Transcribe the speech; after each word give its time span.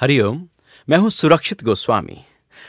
हरिओम 0.00 0.42
मैं 0.88 0.98
हूँ 0.98 1.08
सुरक्षित 1.10 1.62
गोस्वामी। 1.64 2.16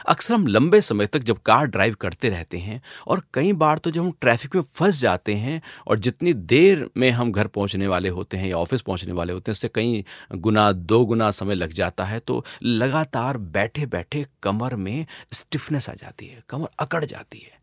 अक्सर 0.10 0.34
हम 0.34 0.46
लंबे 0.48 0.80
समय 0.82 1.06
तक 1.06 1.20
जब 1.20 1.38
कार 1.38 1.66
ड्राइव 1.66 1.96
करते 1.96 2.30
रहते 2.30 2.58
हैं 2.58 2.82
और 3.08 3.22
कई 3.34 3.52
बार 3.54 3.78
तो 3.78 3.92
जब 3.92 4.02
हम 4.02 4.12
ट्रैफ़िक 4.22 4.56
में 4.56 4.62
फंस 4.76 5.00
जाते 5.00 5.34
हैं 5.34 5.62
और 5.88 6.00
जितनी 6.00 6.34
देर 6.34 6.86
में 6.98 7.10
हम 7.12 7.32
घर 7.32 7.48
पहुँचने 7.48 7.88
वाले 7.88 8.10
होते 8.10 8.38
हैं 8.38 8.50
या 8.50 8.58
ऑफ़िस 8.58 8.82
पहुँचने 8.82 9.14
वाले 9.14 9.34
होते 9.34 9.52
हैं, 9.52 9.54
उससे 9.54 9.70
कई 9.76 10.04
गुना, 10.34 10.72
दो 10.72 11.06
गुना 11.06 11.30
समय 11.32 11.56
लग 11.56 11.74
जाता 11.74 12.06
है 12.06 12.20
तो 12.20 12.44
लगातार 12.64 13.38
बैठे 13.38 13.86
बैठे 13.86 14.26
कमर 14.44 14.76
में 14.76 15.06
स्टिफनेस 15.32 15.90
आ 15.90 15.94
जाती 15.94 16.28
है, 16.28 16.44
कमर 16.50 16.68
अकड़ 16.80 17.06
जाती 17.06 17.40
है। 17.40 17.58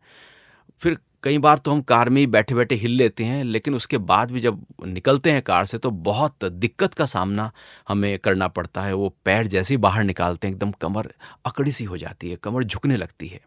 फिर 0.79 0.97
कई 1.27 1.37
बार 1.37 1.57
तो 1.57 1.71
हम 1.71 1.81
कार 1.81 2.09
में 2.09 2.19
ही 2.21 2.27
बैठे 2.27 2.55
बैठे 2.55 2.75
हिल 2.75 2.91
लेते 2.91 3.23
हैं, 3.23 3.43
लेकिन 3.43 3.75
उसके 3.75 3.97
बाद 3.99 4.31
भी 4.31 4.39
जब 4.39 4.61
निकलते 4.85 5.31
हैं 5.31 5.41
कार 5.41 5.65
से 5.65 5.77
तो 5.77 5.89
बहुत 5.91 6.45
दिक्कत 6.45 6.93
का 6.93 7.05
सामना 7.05 7.51
हमें 7.87 8.17
करना 8.19 8.47
पड़ता 8.49 8.81
है। 8.81 8.93
वो 8.93 9.09
पैर 9.25 9.47
जैसे 9.47 9.73
ही 9.73 9.77
बाहर 9.79 10.03
निकालते 10.03 10.47
हैं, 10.47 10.53
एकदम 10.53 10.71
कमर 10.81 11.11
अकड़ी 11.45 11.71
सी 11.71 11.83
हो 11.83 11.97
जाती 11.97 12.29
है, 12.29 12.35
कमर 12.37 12.63
झुकने 12.63 12.97
लगती 12.97 13.27
है। 13.27 13.39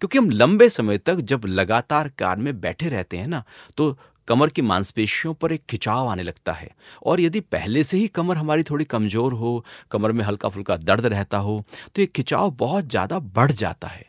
क्योंकि 0.00 0.18
हम 0.18 0.30
लंबे 0.32 0.68
समय 0.70 0.98
तक 0.98 1.20
जब 1.24 1.44
लगातार 1.46 2.08
कार 2.18 2.36
में 2.38 2.60
बैठे 2.60 2.88
रहते 2.88 3.16
हैं 3.16 3.26
ना 3.28 3.42
तो 3.78 3.96
कमर 4.28 4.48
की 4.48 4.62
मांसपेशियों 4.64 5.34
पर 5.34 5.52
एक 5.52 5.62
खिंचाव 5.70 6.08
आने 6.08 6.22
लगता 6.22 6.52
है। 6.52 6.70
और 7.02 7.20
यदि 7.20 7.40
पहले 7.42 7.82
से 7.84 7.98
ही 7.98 8.08
कमर 8.08 8.36
हमारी 8.36 8.62
थोड़ी 8.62 8.84
कमज़ोर 8.86 9.32
हो, 9.32 9.64
कमर 9.90 10.12
में 10.12 10.24
हल्का 10.24 10.48
फुल्का 10.48 10.76
दर्द 10.78 11.06
रहता 11.06 11.38
हो 11.38 11.62
तो 11.86 12.02
ये 12.02 12.06
खिंचाव 12.06 12.50
बहुत 12.50 12.88
ज़्यादा 12.88 13.18
बढ़ 13.18 13.52
जाता 13.54 13.88
है। 13.88 14.08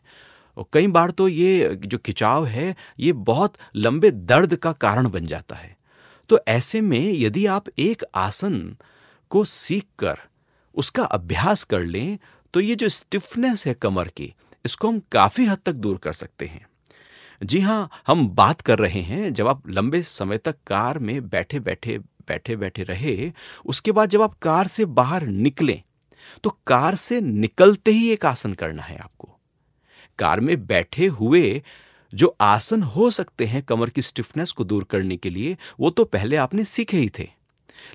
और 0.58 0.66
कई 0.74 0.88
बार 0.90 1.12
तो 1.12 1.28
ये 1.28 1.76
जो 1.78 1.98
खिंचाव 1.98 2.46
है, 2.46 2.76
ये 3.00 3.12
बहुत 3.14 3.54
लंबे 3.76 4.12
दर्द 4.12 4.56
का 4.56 4.72
कारण 4.74 5.10
बन 5.10 5.26
जाता 5.26 5.56
है। 5.56 5.76
तो 6.30 6.40
ऐसे 6.48 6.82
में 6.82 7.12
यदि 7.12 7.46
आप 7.48 7.70
एक 7.80 8.04
आसन 8.16 8.76
को 9.32 9.44
सीख 9.46 9.86
कर 10.00 10.20
उसका 10.76 11.04
अभ्यास 11.06 11.64
कर 11.64 11.84
लें 11.84 12.18
तो 12.54 12.60
ये 12.60 12.76
जो 12.76 12.90
स्टिफनेस 12.90 13.66
है 13.68 13.74
कमर 13.74 14.08
की, 14.08 14.34
इसको 14.66 14.88
हम 14.88 15.02
काफ़ी 15.12 15.46
हद 15.46 15.60
तक 15.66 15.74
दूर 15.74 15.98
कर 15.98 16.14
सकते 16.14 16.46
हैं। 16.46 16.66
जी 17.42 17.60
हाँ 17.60 17.90
हम 18.08 18.28
बात 18.30 18.62
कर 18.62 18.80
रहे 18.80 19.02
हैं, 19.02 19.34
जब 19.34 19.48
आप 19.48 19.70
लंबे 19.70 20.02
समय 20.02 20.38
तक 20.38 20.56
कार 20.68 21.00
में 21.00 21.30
बैठे 21.30 21.60
बैठे 21.60 21.98
बैठे 22.28 22.56
बैठे 22.56 22.84
रहे, 22.84 23.32
उसके 23.66 23.92
बाद 23.92 24.10
जब 24.10 24.22
आप 24.22 24.38
कार 24.42 24.68
से 24.68 24.86
बाहर 24.88 25.26
निकलें 25.26 25.82
तो 26.44 26.50
कार 26.68 26.96
से 26.96 27.20
निकलते 27.22 27.92
ही 27.92 28.10
एक 28.10 28.26
आसन 28.26 28.54
करना 28.54 28.84
है 28.84 28.98
आपको। 28.98 29.21
कार 30.20 30.40
में 30.40 30.66
बैठे 30.66 31.08
हुए 31.08 31.64
जो 32.14 32.36
आसन 32.42 32.84
हो 32.84 33.10
सकते 33.10 33.46
हैं 33.46 33.64
कमर 33.64 33.90
की 33.90 34.02
स्टिफनेस 34.02 34.52
को 34.52 34.64
दूर 34.64 34.84
करने 34.84 35.18
के 35.18 35.30
लिए, 35.30 35.58
वो 35.80 35.90
तो 35.90 36.06
पहले 36.06 36.36
आपने 36.36 36.66
सीखे 36.66 36.98
ही 36.98 37.10
थे। 37.20 37.30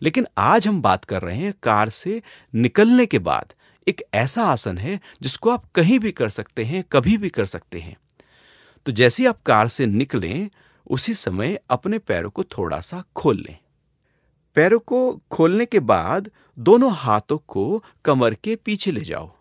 लेकिन 0.03 0.27
आज 0.39 0.69
हम 0.69 0.83
बात 0.83 1.05
कर 1.05 1.22
रहे 1.22 1.37
हैं 1.37 1.55
कार 1.62 1.89
से 1.89 2.22
निकलने 2.55 3.06
के 3.06 3.19
बाद। 3.19 3.53
एक 3.89 4.03
ऐसा 4.14 4.44
आसन 4.44 4.78
है 4.78 5.00
जिसको 5.22 5.50
आप 5.50 5.70
कहीं 5.75 5.98
भी 5.98 6.12
कर 6.12 6.28
सकते 6.28 6.64
हैं, 6.64 6.84
कभी 6.92 7.19
भी 7.19 7.28
कर 7.28 7.47
सकते 7.47 7.81
हैं। 7.81 7.97
तो 8.87 8.92
जैसे 8.92 9.27
आप 9.27 9.42
कार 9.42 9.69
से 9.69 9.87
निकलें, 9.87 10.50
उसी 10.91 11.14
समय 11.14 11.61
अपने 11.70 11.98
पैरों 11.98 12.31
को 12.31 12.44
थोड़ा 12.44 12.81
सा 12.81 13.05
खोल 13.17 13.37
लें। 13.37 13.59
पैरों 14.55 14.78
को 14.78 15.20
खोलने 15.31 15.67
के 15.67 15.81
बाद 15.81 16.31
दोनों 16.59 16.92
हाथों 16.92 17.39
को 17.39 17.84
कमर 18.05 18.34
के 18.34 18.56
पीछे 18.56 18.91
ले 18.91 19.00
जाओ। 19.00 19.36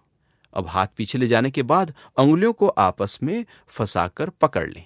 अब 0.56 0.68
हाथ 0.68 0.88
पीछे 0.98 1.18
ले 1.18 1.28
जाने 1.28 1.52
के 1.52 1.64
बाद 1.64 1.94
उंगलियों 2.18 2.54
को 2.54 2.68
आपस 2.68 3.20
में 3.24 3.46
फंसाकर 3.68 4.30
पकड़ 4.30 4.72
लें। 4.72 4.86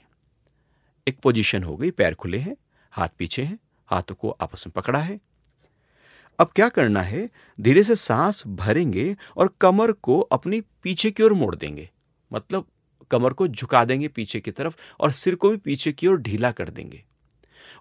एक 1.07 1.19
पोजीशन 1.19 1.63
हो 1.63 1.77
गई, 1.77 1.91
पैर 1.91 2.13
खुले 2.13 2.37
हैं, 2.37 2.57
हाथ 2.91 3.09
पीछे 3.17 3.43
हैं, 3.43 3.59
हाथों 3.87 4.15
को 4.15 4.29
आपस 4.29 4.63
में 4.67 4.73
पकड़ा 4.75 4.99
है। 4.99 5.19
अब 6.39 6.51
क्या 6.55 6.69
करना 6.69 7.01
है? 7.01 7.29
धीरे 7.61 7.83
से 7.83 7.95
सांस 7.95 8.47
भरेंगे 8.47 9.17
और 9.37 9.55
कमर 9.61 9.91
को 9.91 10.19
अपनी 10.19 10.61
पीछे 10.61 11.11
की 11.11 11.23
ओर 11.23 11.33
मोड़ 11.33 11.55
देंगे। 11.55 11.89
मतलब 12.33 12.67
कमर 13.11 13.33
को 13.33 13.47
झुका 13.47 13.85
देंगे 13.85 14.07
पीछे 14.07 14.39
की 14.39 14.51
तरफ़ 14.51 14.77
और 14.99 15.11
सिर 15.11 15.35
को 15.35 15.49
भी 15.49 15.57
पीछे 15.57 15.91
की 15.91 16.07
ओर 16.07 16.17
ढीला 16.17 16.51
कर 16.51 16.69
देंगे। 16.69 17.03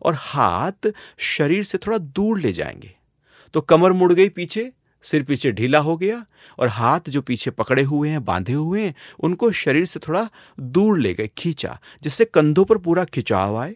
और 0.02 0.14
हाथ 0.18 0.92
शरीर 1.18 1.62
से 1.62 1.78
थोड़ा 1.78 1.98
दूर 1.98 2.40
ले 2.40 2.52
जाएँगे। 2.52 2.96
तो 3.54 3.60
कमर 3.60 3.92
मुड़ 3.92 4.12
गई 4.12 4.28
पीछे 4.28 4.72
सिर 5.04 5.22
पीछे 5.22 5.53
ढीला 5.53 5.78
हो 5.78 5.97
गया 5.97 6.25
और 6.59 6.69
हाथ 6.69 7.09
जो 7.09 7.22
पीछे 7.22 7.50
पकड़े 7.50 7.82
हुए 7.82 8.09
हैं, 8.09 8.25
बांधे 8.25 8.53
हुए 8.53 8.82
हैं, 8.82 8.94
उनको 9.20 9.50
शरीर 9.53 9.84
से 9.84 10.00
थोड़ा 10.00 10.28
दूर 10.59 10.98
ले 10.98 11.12
गए, 11.14 11.28
खींचा, 11.38 11.78
जिससे 12.03 12.25
कंधों 12.25 12.64
पर 12.64 12.78
पूरा 12.78 13.04
खिंचाव 13.04 13.56
आए, 13.56 13.75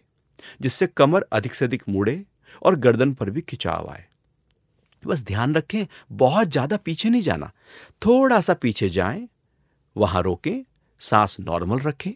जिससे 0.61 0.87
कमर 0.87 1.25
अधिक 1.31 1.53
से 1.55 1.65
अधिक 1.65 1.83
मुड़े 1.89 2.21
और 2.61 2.75
गर्दन 2.75 3.13
पर 3.13 3.29
भी 3.29 3.41
खिंचाव 3.41 3.89
आए। 3.89 4.05
बस 5.03 5.23
ध्यान 5.23 5.55
रखें, 5.55 5.85
बहुत 6.11 6.47
ज़्यादा 6.47 6.77
पीछे 6.77 7.09
नहीं 7.09 7.21
जाना, 7.21 7.51
थोड़ा 8.01 8.39
सा 8.41 8.53
पीछे 8.53 8.89
जाएँ, 8.89 9.27
वहाँ 9.95 10.21
रोकें, 10.21 10.63
सांस 11.01 11.37
नॉर्मल 11.39 11.79
रखें, 11.79 12.11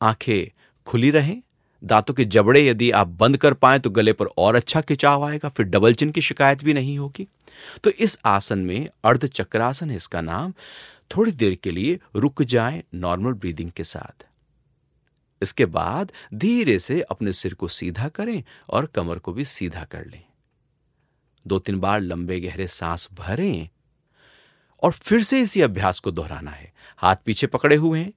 आँखें 0.00 0.50
खुली 0.86 1.10
रहें, 1.10 1.40
दांतों 1.82 2.14
के 2.14 2.24
जबड़े 2.26 2.66
यदि 2.66 2.90
आप 2.90 3.06
बंद 3.20 3.36
कर 3.36 3.54
पाए 3.54 3.78
तो 3.78 3.90
गले 3.90 4.12
पर 4.12 4.26
और 4.38 4.54
अच्छा 4.54 4.80
खिंचाव 4.80 5.24
आएगा, 5.24 5.48
फिर 5.48 5.66
डबल 5.66 5.94
चिन 5.94 6.10
की 6.10 6.20
शिकायत 6.20 6.64
भी 6.64 6.74
नहीं 6.74 6.98
होगी। 6.98 7.26
तो 7.84 7.90
इस 7.90 8.18
आसन 8.24 8.58
में 8.58 8.88
अर्ध 9.04 9.26
चक्रासन 9.26 9.90
है 9.90 9.96
इसका 9.96 10.20
नाम। 10.20 10.54
थोड़ी 11.10 11.32
देर 11.32 11.54
के 11.54 11.70
लिए 11.70 11.98
रुक 12.16 12.42
जाए 12.42 12.82
नॉर्मल 12.94 13.32
ब्रीदिंग 13.32 13.70
के 13.70 13.84
साथ। 13.84 14.26
इसके 15.42 15.66
बाद 15.66 16.12
धीरे 16.34 16.78
से 16.78 17.00
अपने 17.00 17.32
सिर 17.32 17.54
को 17.54 17.68
सीधा 17.68 18.08
करें 18.08 18.42
और 18.68 18.86
कमर 18.86 19.18
को 19.18 19.32
भी 19.32 19.44
सीधा 19.44 19.84
कर 19.84 20.04
लें। 20.06 20.22
दो 21.46 21.58
तीन 21.58 21.78
बार 21.80 22.00
लंबे 22.00 22.40
गहरे 22.40 22.66
सांस 22.66 23.08
भरें 23.12 23.68
और 24.82 24.92
फिर 24.92 25.22
से 25.22 25.40
इसी 25.40 25.60
अभ्यास 25.60 25.98
को 25.98 26.10
दोहराना 26.10 26.50
है। 26.50 26.72
हाथ 26.96 27.16
पीछे 27.16 27.46
पकड़े 27.46 27.76
हुए 27.76 28.00
हैं, 28.00 28.12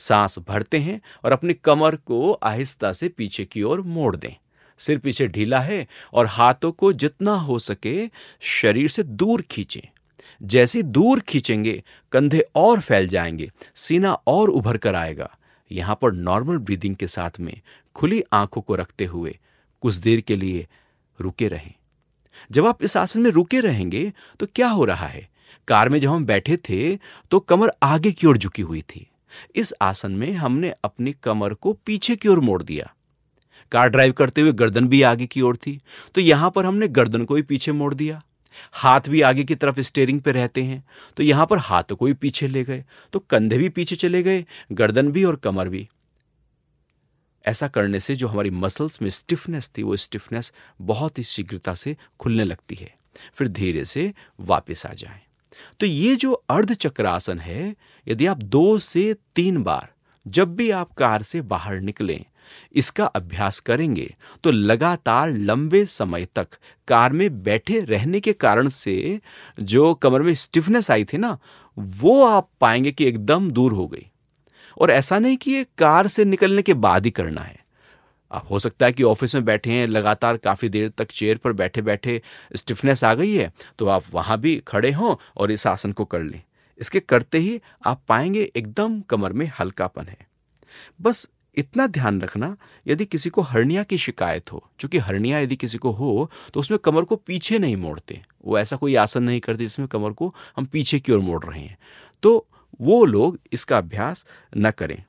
सांस 0.00 0.38
भरते 0.38 0.78
हैं 0.78 1.00
और 1.24 1.32
अपनी 1.32 1.54
कमर 1.54 1.96
को 1.96 2.32
आहिस्ता 2.32 2.92
से 2.92 3.08
पीछे 3.08 3.44
की 3.44 3.62
ओर 3.62 3.80
मोड़ 3.80 4.14
दें। 4.16 4.34
सिर 4.78 4.98
पीछे 4.98 5.26
ढीला 5.26 5.60
है 5.60 5.86
और 6.12 6.26
हाथों 6.26 6.72
को 6.72 6.92
जितना 6.92 7.34
हो 7.34 7.58
सके 7.58 8.08
शरीर 8.40 8.88
से 8.88 9.02
दूर 9.02 9.42
खींचें। 9.42 9.80
जैसे 10.42 10.82
दूर 10.82 11.20
खींचेंगे, 11.20 11.82
कंधे 12.12 12.44
और 12.54 12.80
फैल 12.80 13.08
जाएँगे, 13.08 13.50
सीना 13.74 14.12
और 14.12 14.50
उभर 14.50 14.76
कर 14.76 14.94
आएगा। 14.94 15.30
यहाँ 15.70 15.98
पर 16.02 16.12
नॉर्मल 16.12 16.58
ब्रीदिंग 16.58 16.96
के 16.96 17.06
साथ 17.06 17.40
में 17.40 17.60
खुली 17.94 18.22
आँखों 18.32 18.62
को 18.62 18.74
रखते 18.74 19.04
हुए 19.04 19.38
कुछ 19.82 19.94
देर 19.94 20.20
के 20.20 20.36
लिए 20.36 20.66
रुके 21.18 21.48
रहें। 21.48 21.72
जब 22.50 22.66
आप 22.66 22.82
इस 22.82 22.96
आसन 22.96 23.20
में 23.20 23.30
रुके 23.30 23.60
रहेंगे 23.60 24.12
तो 24.40 24.46
क्या 24.46 24.68
हो 24.68 24.84
रहा 24.84 25.06
है? 25.06 25.28
कार 25.68 25.88
में 25.88 25.98
जब 26.00 26.10
हम 26.10 26.24
बैठे 26.26 26.56
थे 26.56 26.96
तो 27.30 27.40
कमर 27.40 27.72
आगे 27.82 28.12
की 28.12 28.26
ओर 28.26 28.38
झुकी 28.38 28.62
हुई 28.62 28.82
थी। 28.82 29.06
इस 29.54 29.72
आसन 29.82 30.12
में 30.12 30.32
हमने 30.32 30.72
अपनी 30.84 31.14
कमर 31.22 31.54
को 31.54 31.72
पीछे 31.86 32.16
की 32.16 32.28
ओर 32.28 32.40
मोड़ 32.40 32.62
दिया। 32.62 32.92
कार 33.72 33.88
ड्राइव 33.88 34.12
करते 34.12 34.40
हुए 34.40 34.52
गर्दन 34.52 34.88
भी 34.88 35.02
आगे 35.02 35.26
की 35.26 35.40
ओर 35.40 35.56
थी। 35.56 35.80
तो 36.14 36.20
यहाँ 36.20 36.50
पर 36.50 36.66
हमने 36.66 36.88
गर्दन 36.88 37.24
को 37.24 37.34
भी 37.34 37.42
पीछे 37.42 37.72
मोड़ 37.72 37.94
दिया। 37.94 38.22
हाथ 38.72 39.00
भी 39.08 39.20
आगे 39.20 39.44
की 39.44 39.54
तरफ़ 39.54 39.80
स्टेयरिंग 39.80 40.20
पे 40.20 40.32
रहते 40.32 40.62
हैं। 40.62 40.84
तो 41.16 41.22
यहाँ 41.22 41.46
पर 41.46 41.58
हाथ 41.58 41.84
को 41.84 42.06
भी 42.06 42.12
पीछे 42.12 42.48
ले 42.48 42.64
गए। 42.64 42.84
तो 43.12 43.18
कंधे 43.18 43.58
भी 43.58 43.68
पीछे 43.68 43.96
चले 43.96 44.22
गए, 44.22 44.44
गर्दन 44.72 45.12
भी 45.12 45.24
और 45.24 45.36
कमर 45.36 45.68
भी। 45.68 45.88
ऐसा 47.46 47.68
करने 47.68 48.00
से 48.00 48.16
जो 48.16 48.28
हमारी 48.28 48.50
मसल्स 48.50 49.02
में 49.02 49.10
स्टिफनेस 49.10 49.70
थी, 49.78 49.82
वो 49.82 49.96
स्टिफनेस 49.96 50.52
बहुत 50.80 51.18
ही 51.18 51.22
शीघ्रता 51.22 51.74
से 51.74 51.96
खुलने 52.20 52.44
लगती 52.44 52.74
है। 52.74 52.94
फिर 53.34 53.48
धीरे 53.48 53.84
से 53.84 54.14
वापस 54.40 54.86
आ 54.86 54.92
जाए। 54.92 55.20
तो 55.80 55.86
ये 55.86 56.16
जो 56.16 56.32
अर्ध 56.32 56.74
चक्रासन 56.74 57.38
है, 57.38 57.76
यदि 58.08 58.26
आप 58.26 58.36
दो 58.36 58.78
से 58.78 59.16
तीन 59.36 59.62
बार 59.62 59.92
जब 60.28 60.56
भी 60.56 60.70
आप 60.70 60.92
कार 60.92 61.22
से 61.22 61.40
बाहर 61.40 61.80
निकलें 61.80 62.24
इसका 62.74 63.04
अभ्यास 63.06 63.58
करेंगे 63.60 64.14
तो 64.44 64.50
लगातार 64.50 65.30
लंबे 65.30 65.84
समय 65.86 66.26
तक 66.36 66.56
कार 66.88 67.12
में 67.12 67.42
बैठे 67.42 67.80
रहने 67.80 68.20
के 68.20 68.32
कारण 68.32 68.68
से 68.68 69.20
जो 69.60 69.92
कमर 69.94 70.22
में 70.22 70.34
स्टिफनेस 70.34 70.90
आई 70.90 71.04
थी 71.04 71.18
ना, 71.18 71.38
वो 71.76 72.24
आप 72.24 72.48
पाएँगे 72.60 72.92
कि 72.92 73.04
एकदम 73.04 73.50
दूर 73.50 73.72
हो 73.72 73.86
गई। 73.88 74.06
और 74.76 74.90
ऐसा 74.90 75.18
नहीं 75.18 75.36
कि 75.36 75.50
ये 75.50 75.66
कार 75.78 76.06
से 76.06 76.24
निकलने 76.24 76.62
के 76.62 76.74
बाद 76.74 77.04
ही 77.04 77.10
करना 77.10 77.40
है। 77.40 77.62
आप 78.30 78.46
हो 78.50 78.58
सकता 78.58 78.86
है 78.86 78.92
कि 78.92 79.02
ऑफ़िस 79.02 79.34
में 79.34 79.44
बैठे 79.44 79.70
हैं, 79.70 79.86
लगातार 79.86 80.36
काफ़ी 80.36 80.68
देर 80.68 80.88
तक 80.88 81.10
चेयर 81.10 81.36
पर 81.36 81.52
बैठे 81.52 81.82
बैठे 81.82 82.20
स्टिफनेस 82.56 83.04
आ 83.04 83.12
गई 83.14 83.34
है 83.34 83.52
तो 83.78 83.86
आप 83.88 84.04
वहाँ 84.12 84.38
भी 84.40 84.56
खड़े 84.68 84.90
हों 84.92 85.14
और 85.36 85.50
इस 85.50 85.66
आसन 85.66 85.92
को 85.92 86.04
कर 86.04 86.22
लें। 86.22 86.42
इसके 86.80 87.00
करते 87.00 87.38
ही 87.38 87.60
आप 87.86 88.00
पाएँगे 88.08 88.50
एकदम 88.56 89.00
कमर 89.00 89.32
में 89.32 89.50
हल्कापन 89.60 90.06
है। 90.08 90.16
बस 91.00 91.28
इतना 91.56 91.86
ध्यान 91.86 92.20
रखना, 92.20 92.56
यदि 92.86 93.04
किसी 93.04 93.30
को 93.30 93.42
हर्निया 93.42 93.82
की 93.82 93.98
शिकायत 93.98 94.52
हो 94.52 94.62
क्योंकि 94.78 94.98
हर्निया 94.98 95.38
यदि 95.38 95.56
किसी 95.56 95.78
को 95.78 95.90
हो 95.90 96.30
तो 96.54 96.60
उसमें 96.60 96.78
कमर 96.78 97.04
को 97.04 97.16
पीछे 97.16 97.58
नहीं 97.58 97.76
मोड़ते। 97.76 98.20
वो 98.44 98.58
ऐसा 98.58 98.76
कोई 98.76 98.94
आसन 98.94 99.22
नहीं 99.22 99.40
करते 99.40 99.64
जिसमें 99.64 99.88
कमर 99.88 100.12
को 100.12 100.34
हम 100.56 100.64
पीछे 100.64 101.00
की 101.00 101.12
ओर 101.12 101.20
मोड़ 101.20 101.44
रहे 101.44 101.60
हैं। 101.60 101.78
तो 102.22 102.46
वो 102.80 103.04
लोग 103.04 103.38
इसका 103.52 103.78
अभ्यास 103.78 104.26
न 104.56 104.70
करें। 104.70 105.04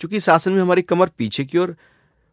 क्योंकि 0.00 0.16
इस 0.16 0.28
आसन 0.28 0.52
में 0.52 0.62
हमारी 0.62 0.82
कमर 0.82 1.08
पीछे 1.08 1.44
की 1.44 1.58
ओर 1.58 1.76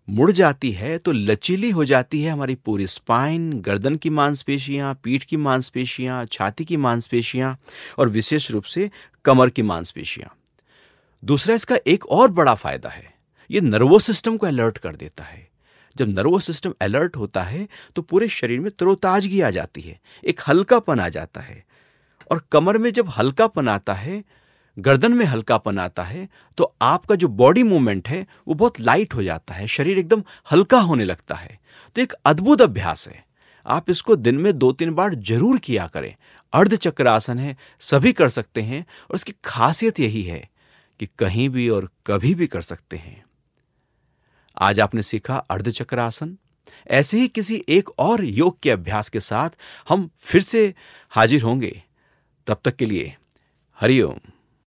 मुड़ 0.10 0.32
जाती 0.32 0.72
है 0.72 0.98
तो 0.98 1.12
लचीली 1.12 1.70
हो 1.70 1.86
जाती 1.86 2.22
है 2.22 2.32
हमारी 2.32 2.56
पूरी 2.56 2.88
स्पाइन 2.88 3.52
गर्दन 3.62 3.96
की 3.96 4.10
मांसपेशियाँ, 4.10 4.94
पीठ 5.04 5.24
की 5.24 5.38
मांसपेशियाँ, 5.38 6.26
छाती 6.26 6.66
की 6.66 6.78
मांसपेशियाँ, 6.78 7.58
और 7.98 8.10
विशेष 8.10 8.52
रूप 8.52 8.64
से 8.64 8.92
कमर 9.26 9.50
की 9.50 9.62
मांसपेशियाँ। 9.62 10.36
दूसरा 11.24 11.56
इसका 11.56 11.76
एक 11.88 12.06
और 12.08 12.32
बड़ा 12.32 12.54
फ़ायदा 12.56 12.90
है। 12.90 13.14
ये 13.50 13.62
नर्वस 13.62 14.06
सिस्टम 14.06 14.38
को 14.38 14.48
अलर्ट 14.48 14.78
कर 14.78 14.96
देता 14.96 15.24
है। 15.24 15.48
जब 15.96 16.10
नर्वस 16.10 16.46
सिस्टम 16.46 16.74
अलर्ट 16.82 17.16
होता 17.18 17.42
है 17.44 17.68
तो 17.96 18.02
पूरे 18.02 18.28
शरीर 18.30 18.60
में 18.60 18.70
तरोताजगी 18.72 19.42
आ 19.42 19.50
जाती 19.50 19.82
है, 19.82 20.00
एक 20.24 20.42
हल्कापन 20.48 21.00
आ 21.00 21.08
जाता 21.10 21.42
है। 21.42 21.64
और 22.32 22.44
कमर 22.52 22.78
में 22.78 22.92
जब 22.92 23.10
हल्कापन 23.10 23.68
आता 23.70 23.94
है, 23.94 24.24
गर्दन 24.78 25.14
में 25.14 25.26
हल्कापन 25.26 25.80
आता 25.80 26.04
है 26.04 26.28
तो 26.58 26.74
आपका 26.82 27.16
जो 27.16 27.28
बॉडी 27.30 27.64
मूवमेंट 27.64 28.08
है, 28.08 28.26
वो 28.48 28.54
बहुत 28.54 28.80
लाइट 28.80 29.14
हो 29.14 29.24
जाता 29.24 29.54
है, 29.54 29.68
शरीर 29.68 29.98
एकदम 29.98 30.24
हल्का 30.48 30.80
होने 30.80 31.06
लगता 31.06 31.36
है। 31.36 31.60
तो 31.96 32.02
एक 32.02 32.14
अद्भुत 32.26 32.62
अभ्यास 32.62 33.08
है। 33.08 33.24
आप 33.66 33.90
इसको 33.90 34.16
दिन 34.18 34.38
में 34.38 34.58
दो 34.58 34.72
तीन 34.72 34.94
बार 34.94 35.16
ज़रूर 35.16 35.58
किया 35.60 35.88
करें। 35.88 36.16
अर्ध 36.54 36.76
चक्र 36.78 37.08
आसन 37.08 37.40
है, 37.40 37.56
सभी 37.82 38.14
कर 38.14 38.30
सकते 38.30 38.62
हैं, 38.62 38.86
और 39.10 39.16
इसकी 39.16 39.34
खासियत 39.46 40.00
यही 40.00 40.22
है 40.24 40.50
कि 41.02 41.10
कहीं 41.20 41.50
भी 41.50 41.70
और 41.70 41.90
कभी 42.06 42.36
भी 42.36 42.48
कर 42.48 42.62
सकते 42.62 42.98
हैं। 42.98 43.26
आज 44.58 44.80
आपने 44.80 45.02
सीखा 45.02 45.38
अर्धचक्रासन। 45.38 46.38
ऐसे 46.88 47.20
ही 47.20 47.28
किसी 47.28 47.66
एक 47.70 47.90
और 48.00 48.24
योग 48.26 48.60
के 48.60 48.72
अभ्यास 48.72 49.10
के 49.10 49.20
साथ 49.20 49.50
हम 49.90 50.10
फिर 50.18 50.42
से 50.42 50.76
हाजिर 51.10 51.42
होंगे। 51.42 51.84
तब 52.48 52.62
तक 52.66 52.76
के 52.76 52.86
लिए 52.86 53.16
हरिओम 53.80 54.31